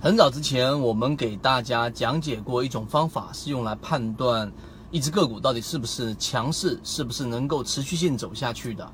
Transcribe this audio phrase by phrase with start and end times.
[0.00, 4.50] 很早之前，我们给大家讲解过一种方法，是用来判断
[4.92, 8.88] 一只个股到底是不是强势，是不是能够持续性走下去的。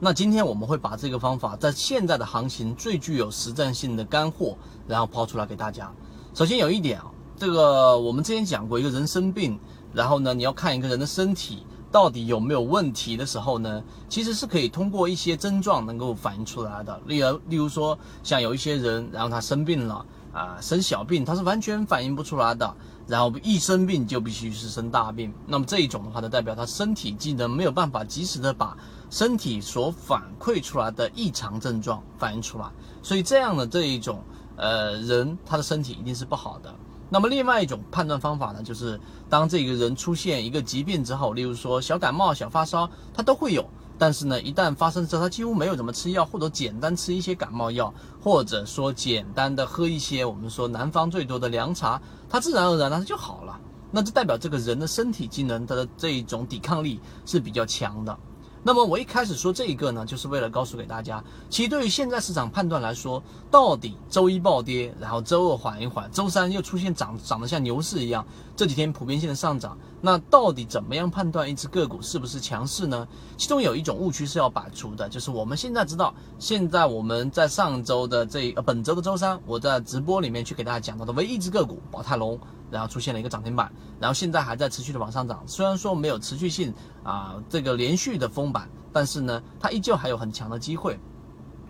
[0.00, 4.58] 那今天我们会把这个方法在现在的行情最具有实战性的干货，
[4.88, 5.92] 然后抛出来给大家。
[6.34, 7.06] 首先有一点啊，
[7.36, 9.56] 这个我们之前讲过，一个人生病，
[9.92, 11.62] 然后呢，你要看一个人的身体
[11.92, 17.00] 到底有没有问题的时候呢，其实是可以通过一些症状能够反映出来的。
[17.06, 20.04] 例如，例如说像有一些人，然后他生病了。
[20.32, 22.74] 啊，生小病他是完全反应不出来的，
[23.06, 25.32] 然后一生病就必须是生大病。
[25.46, 28.76] 那么这一种的话，就代表他身体机能没有办法及时的把
[29.10, 32.66] 身体所反馈出来的异常症状反映出来，
[33.02, 34.22] 所以这样的这一种
[34.56, 36.74] 呃人，他的身体一定是不好的。
[37.10, 39.00] 那么另外一种判断方法呢，就是
[39.30, 43.64] 当这个人出现一个疾病之后，例如说小感冒、小发烧，他都会有。
[43.98, 53.58] 但是呢，一旦发生之后，他几乎没有怎么吃药，或者简单吃一些感冒药，或者说简单的喝一些我们说南方最多的凉茶，他自然而然呢就好了。
[53.90, 58.16] 那这代表这个人的身体机能，他的这一种抵抗力是比较强的。
[58.62, 68.26] 那么我一开始说这一个呢，就是为了告诉给大家，其实对于现在市场判断来说，到底周一暴跌，然后周二缓一缓，周三又出现涨涨得像牛市一样，
[68.56, 73.06] 这几天普遍性的上涨，那到底怎么样判断一只个股是不是强势呢？
[73.36, 82.38] 其中有一种误区是要摆除的，就是我们现在知道，现在我们在上周的这呃本周的周三，我在直播里面去给大家讲到的唯一一只个股宝泰隆。
[82.70, 85.42] 然后出现了一个涨停板，然后现在还在持续的往上涨。
[85.46, 86.70] 虽然说没有持续性
[87.02, 91.00] 啊，这个连续的封板，但是呢，它依旧还有很强的机会。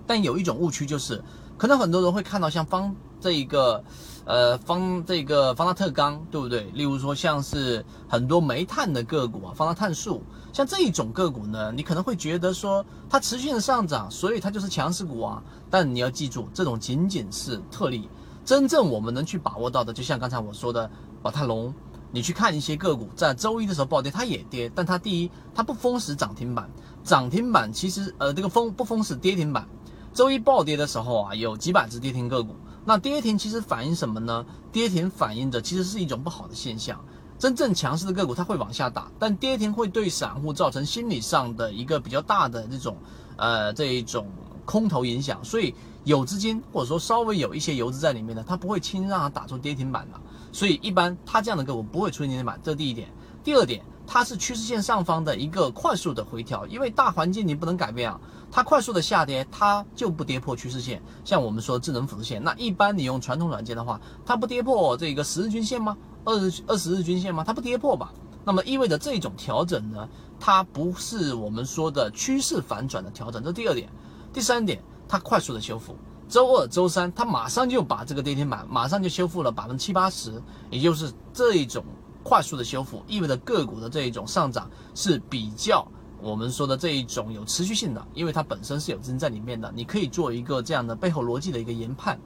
[0.08, 1.22] 但有一种误区就是，
[1.56, 3.82] 可能很多人会看到像方这一个，
[4.24, 6.64] 呃，方这个方大特钢，对不对？
[6.74, 15.42] 例如说像是很多煤炭的个股啊，方大碳素，像这一种个股呢，你可能会觉得说它持续的上涨，所以它就是强势股啊。
[15.70, 18.08] 但你要记住，这种仅仅是特例。
[18.44, 21.74] 真正我们能去把握到的，就像刚才我说的宝泰隆，
[22.10, 26.70] 你去看一些个股，在周一的时候暴跌，它也跌，但它第一，它不封死涨停板，
[27.04, 29.68] 涨停板其实呃这个封不封死跌停板，
[30.14, 32.56] 周一暴跌的时候啊，有几百只跌停个股，
[32.88, 34.46] 那跌停其实反映什么呢？
[34.72, 36.98] 跌停反映的其实是一种不好的现象，
[37.38, 42.96] 真正强势的个股它会往下打，但跌停会对散户造成心理上的一个比较大的这种
[43.36, 44.26] 呃这一种
[44.64, 45.74] 空头影响，所以。
[46.04, 50.18] 有资金或者说稍微有一些游资在里面的，它不会轻易让它打出跌停板的，
[50.52, 53.08] 所以一般它这样的个股不会出现跌停板，这是第一点。
[53.44, 58.18] 第二点，它是趋势线上方的一个快速的回调，因为大环境你不能改变啊，
[58.50, 61.02] 它快速的下跌，它就不跌破趋势线。
[61.26, 65.94] 像我们说智能辅助线，那一般你用传统软件的话，它不跌破这个十日均线吗？
[66.24, 67.44] 二十二十日均线吗？
[67.44, 68.10] 它不跌破吧？
[68.46, 70.08] 那么意味着这种调整呢，
[70.40, 73.88] 它不是我们说的趋势反转的调整，这第二点。
[74.32, 74.82] 第三点。
[75.10, 75.96] 它快速的修复，
[76.28, 80.38] 周二、周三，它马上就把这个跌停板马上就修复了百分之七八十，
[80.68, 81.82] 也就是这一种
[82.22, 85.86] 快速的修复，意味着个股的这一种上涨是比较
[86.20, 92.18] 我们说的这一种有持续性的，因为它本身是有资金在里面的，你可以做一个这样的背后逻辑的一个研判。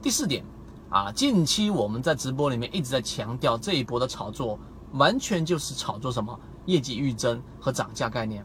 [0.00, 0.44] 第四点
[0.90, 4.58] 啊，近期我们在直播里面一直在强调这一波的炒作，
[4.92, 8.44] 完全就是炒作什么业绩预增和涨价概念。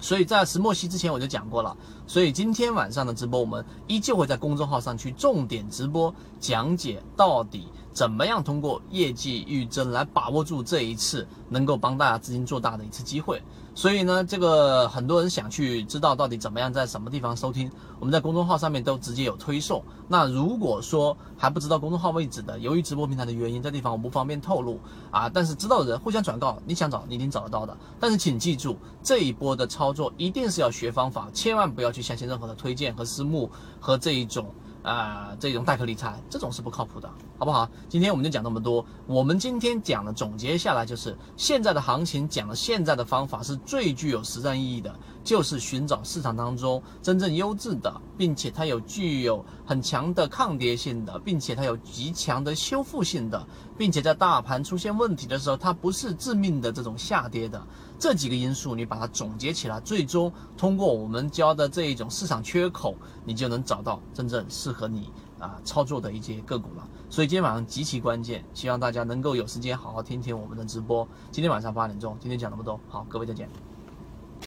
[0.00, 13.42] 所以在石墨烯之前我就讲过了，所以今天晚上的直播我们依旧会在公众号上去重点直播讲解到底怎么样通过业绩预增来把握住这一次能够帮大家资金做大的一次机会。
[13.74, 19.82] 所以呢，这个很多人想去知道到底怎么样在什么地方收听，我们在公众号上面都直接有推送。
[20.08, 24.78] 那如果说还不知道公众号位置的，由于直播平台的原因，这地方我不方便透露
[25.10, 25.28] 啊。
[25.28, 27.76] 但是知道的人互相转告，你想找你一定找得到的。
[27.98, 33.50] 但是请记住，这一波的操作一定是要学方法，千万不要去相信任何的推荐和私募
[33.80, 34.52] 和这一种。
[34.82, 37.68] 啊，这种代客理财这种是不靠谱的，好不好？
[37.88, 38.84] 今天我们就讲这么多。
[39.06, 53.46] 我们今天讲的总结下来就是，现在的行情讲了现在的方法是最具有实战意义的，就是寻找市场当中真正优质的，并且它有具有很强的抗跌性的，并且它有极强的修复性的，
[53.76, 57.62] 并且在大盘出现问题的时候，它不是致命的这种下跌的。
[57.98, 66.88] 这几个因素你把它总结起来，最终通过我们教的这一种市场缺口，你就能找到真正适合你啊操作的一些个股了。
[67.10, 71.06] 所以今天晚上极其关键，希望大家能够有时间好好听听我们的直播。
[71.30, 73.69] 今天晚上八点钟，今天讲那么多，好，各位再见。